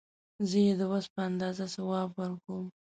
[0.49, 2.65] زه یې د وس په اندازه ځواب ورکوم.